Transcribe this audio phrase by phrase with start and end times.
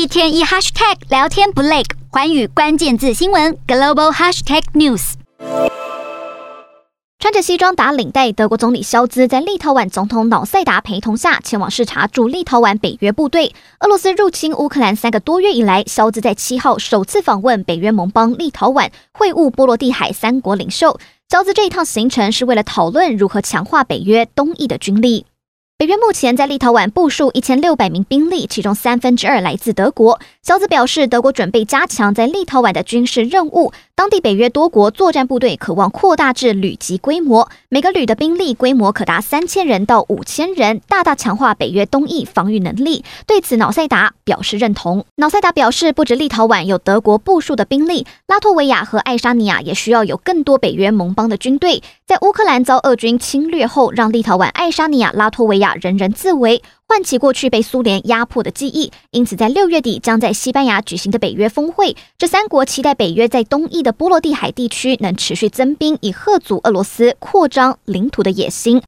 [0.00, 5.12] 一天一 hashtag 聊天不累，寰宇关键字新闻 global hashtag news。
[7.18, 13.54] 穿着西装打领带，德国总理肖兹在立陶宛总统瑙塞达陪同下前往视察驻立陶宛北约部队。
[13.80, 20.98] 俄罗斯入侵乌克兰三个多月以来，肖兹在七号首次访问北约盟邦立陶宛，会晤波罗的海三国领袖。
[21.28, 25.26] 肖兹这一趟行程是为了讨论如何强化北约东翼的军力。
[25.80, 30.20] 北约目前在立陶宛部署一千六百名兵力，其中三分之二来自德国。
[30.42, 33.72] 萧兹表示，德国准备加强在立陶宛的军事任务。
[34.00, 43.04] 当地北约多国作战部队渴望扩大至旅级规模，每个旅的兵力规模可达三千人到五千人，大大强化北约东翼防御能力。
[43.26, 45.04] 对此，瑙塞达表示认同。
[45.16, 51.82] 瑙塞达表示，不止立陶宛有德国部署的兵力，拉脱维亚和爱沙尼亚也需要有更多北约盟邦的军队。
[52.06, 56.62] 在乌克兰遭俄军侵略后，让立陶宛、爱沙尼亚、拉脱维亚人人自危。
[56.90, 68.82] 唤起过去被苏联压迫的记忆，因此在六月底将在西班牙举行的北约峰会，这三国期待北约在东翼的波罗的海地区能持续增兵，以贺阻俄罗斯扩张领土的野心。